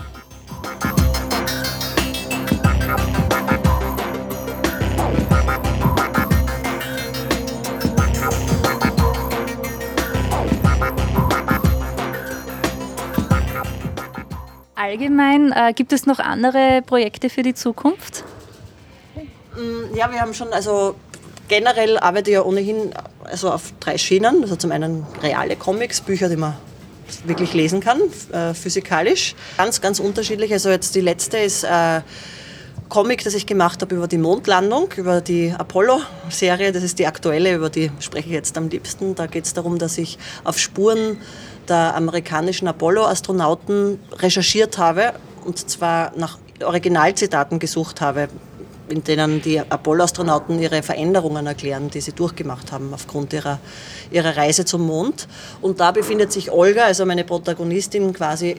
Allgemein, 14.88 15.52
äh, 15.52 15.74
gibt 15.74 15.92
es 15.94 16.06
noch 16.06 16.20
andere 16.20 16.82
Projekte 16.86 17.30
für 17.30 17.44
die 17.44 17.54
Zukunft? 17.54 18.24
Mm, 19.56 19.96
ja, 19.96 20.12
wir 20.12 20.22
haben 20.22 20.34
schon, 20.34 20.54
also 20.54 20.96
generell 21.48 21.98
arbeite 22.00 22.32
ich 22.32 22.36
ja 22.36 22.44
ohnehin 22.44 22.94
also 23.24 23.52
auf 23.52 23.74
drei 23.80 23.98
Schienen. 23.98 24.42
Also 24.44 24.56
zum 24.56 24.72
einen 24.72 25.06
reale 25.22 25.56
Comics, 25.56 26.02
Bücher, 26.02 26.30
die 26.30 26.38
man 26.38 26.56
wirklich 27.26 27.54
lesen 27.54 27.80
kann, 27.82 28.02
äh, 28.32 28.54
physikalisch. 28.54 29.36
Ganz, 29.58 29.82
ganz 29.82 30.00
unterschiedlich. 30.00 30.52
Also 30.54 30.70
jetzt 30.70 30.96
die 30.96 31.02
letzte 31.02 31.38
ist 31.38 31.64
äh, 31.64 32.02
Comic, 32.90 33.24
das 33.24 33.34
ich 33.34 33.46
gemacht 33.46 33.82
habe 33.82 33.96
über 33.96 34.08
die 34.08 34.18
Mondlandung, 34.18 34.90
über 34.96 35.20
die 35.20 35.54
Apollo-Serie. 35.58 36.72
Das 36.72 36.84
ist 36.84 37.00
die 37.00 37.08
aktuelle, 37.08 37.54
über 37.54 37.70
die 37.70 37.92
spreche 38.00 38.28
ich 38.28 38.34
jetzt 38.34 38.58
am 38.58 38.70
liebsten. 38.70 39.14
Da 39.14 39.28
geht 39.28 39.46
es 39.46 39.54
darum, 39.54 39.78
dass 39.78 39.98
ich 39.98 40.18
auf 40.44 40.58
Spuren 40.58 41.18
der 41.68 41.96
amerikanischen 41.96 42.68
Apollo-Astronauten 42.68 44.00
recherchiert 44.14 44.78
habe 44.78 45.14
und 45.44 45.70
zwar 45.70 46.14
nach 46.16 46.38
Originalzitaten 46.64 47.60
gesucht 47.60 48.00
habe, 48.02 48.30
in 48.90 49.04
denen 49.04 49.42
die 49.42 49.60
Apollo-Astronauten 49.60 50.60
ihre 50.60 50.82
Veränderungen 50.82 51.46
erklären, 51.46 51.90
die 51.90 52.00
sie 52.02 52.14
durchgemacht 52.14 52.72
haben 52.72 52.94
aufgrund 52.94 53.34
ihrer, 53.34 53.60
ihrer 54.12 54.38
Reise 54.38 54.64
zum 54.64 54.88
Mond. 54.88 55.28
Und 55.62 55.82
da 55.82 55.92
befindet 55.92 56.32
sich 56.32 56.52
Olga, 56.52 56.86
also 56.86 57.06
meine 57.06 57.26
Protagonistin, 57.26 58.14
quasi 58.14 58.56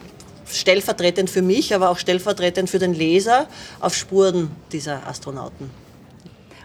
stellvertretend 0.51 1.29
für 1.29 1.41
mich, 1.41 1.73
aber 1.73 1.89
auch 1.89 1.97
stellvertretend 1.97 2.69
für 2.69 2.79
den 2.79 2.93
Leser 2.93 3.47
auf 3.79 3.95
Spuren 3.95 4.51
dieser 4.71 5.07
Astronauten. 5.07 5.69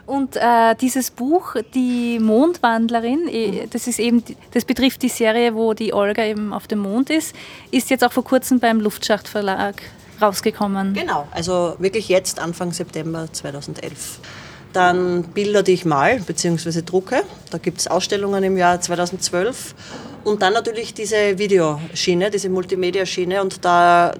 Und 0.07 0.37
äh, 0.37 0.75
dieses 0.79 1.11
Buch, 1.11 1.57
die 1.75 2.19
Mondwandlerin, 2.19 3.31
das 3.71 3.87
ist 3.87 3.99
eben, 3.99 4.23
das 4.53 4.65
betrifft 4.67 5.03
die 5.03 5.09
Serie, 5.09 5.55
wo 5.55 5.73
die 5.73 5.95
Olga 5.95 6.25
eben 6.25 6.53
auf 6.53 6.67
dem 6.67 6.81
Mond 6.81 7.09
ist, 7.09 7.35
ist 7.71 7.89
jetzt 7.89 8.05
auch 8.05 8.13
vor 8.13 8.25
kurzem 8.25 8.61
beim 8.61 8.81
Luftschachtverlag 8.81 9.81
rausgekommen. 10.21 10.93
Genau, 10.93 11.27
also 11.31 11.77
wirklich 11.79 12.09
jetzt 12.09 12.39
Anfang 12.39 12.73
September 12.73 13.29
2011. 13.33 14.21
Dann 14.75 15.23
Bilder, 15.23 15.63
die 15.63 15.73
ich 15.73 15.85
mal 15.85 16.19
bzw. 16.21 16.83
drucke. 16.83 17.23
Da 17.51 17.59
gibt 17.59 17.79
es 17.79 17.87
Ausstellungen 17.87 18.43
im 18.45 18.57
Jahr 18.57 18.81
2012 18.81 19.75
und 20.25 20.43
dann 20.43 20.53
natürlich 20.55 20.95
diese 20.95 21.39
Videoschiene, 21.39 22.31
diese 22.31 22.49
Multimedia-Schiene. 22.49 23.43
Und 23.43 23.65
da 23.65 24.15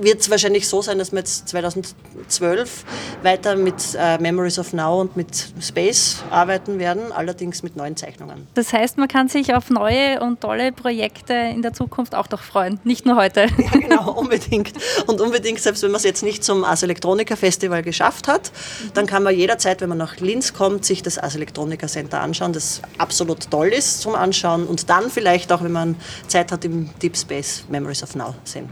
wird 0.00 0.20
es 0.20 0.30
wahrscheinlich 0.30 0.68
so 0.68 0.82
sein, 0.82 0.98
dass 0.98 1.12
wir 1.12 1.18
jetzt 1.18 1.48
2012 1.48 2.84
weiter 3.22 3.56
mit 3.56 3.74
äh, 3.98 4.18
Memories 4.18 4.58
of 4.58 4.72
Now 4.72 5.00
und 5.00 5.16
mit 5.16 5.52
Space 5.60 6.22
arbeiten 6.30 6.78
werden, 6.78 7.12
allerdings 7.12 7.62
mit 7.62 7.76
neuen 7.76 7.96
Zeichnungen. 7.96 8.46
Das 8.54 8.72
heißt, 8.72 8.98
man 8.98 9.08
kann 9.08 9.28
sich 9.28 9.54
auf 9.54 9.70
neue 9.70 10.20
und 10.20 10.40
tolle 10.40 10.72
Projekte 10.72 11.32
in 11.32 11.62
der 11.62 11.72
Zukunft 11.72 12.14
auch 12.14 12.28
noch 12.30 12.42
freuen, 12.42 12.80
nicht 12.84 13.06
nur 13.06 13.16
heute. 13.16 13.46
Ja, 13.62 13.78
genau, 13.78 14.10
unbedingt. 14.12 14.72
Und 15.06 15.20
unbedingt, 15.20 15.60
selbst 15.60 15.84
wenn 15.84 15.92
man 15.92 15.98
es 15.98 16.04
jetzt 16.04 16.24
nicht 16.24 16.42
zum 16.42 16.64
Ars 16.64 16.82
Electronica 16.82 17.36
Festival 17.36 17.82
geschafft 17.82 18.26
hat, 18.26 18.50
dann 18.94 19.06
kann 19.06 19.22
man 19.22 19.36
jederzeit, 19.36 19.80
wenn 19.80 19.88
man 19.88 19.98
nach 19.98 20.16
Linz 20.16 20.52
kommt, 20.52 20.84
sich 20.84 21.02
das 21.02 21.16
Ars 21.16 21.36
Electronica 21.36 21.86
Center 21.86 22.20
anschauen, 22.20 22.52
das 22.52 22.82
absolut 22.98 23.50
toll 23.50 23.68
ist 23.68 24.00
zum 24.00 24.16
Anschauen 24.16 24.66
und 24.66 24.90
dann 24.90 25.10
vielleicht 25.10 25.42
vielleicht 25.42 25.52
auch, 25.52 25.62
wenn 25.62 25.72
man 25.72 25.96
Zeit 26.26 26.52
hat, 26.52 26.64
im 26.64 26.90
Deep 27.00 27.16
Space 27.16 27.64
Memories 27.68 28.02
of 28.02 28.14
Now 28.14 28.34
sehen. 28.44 28.68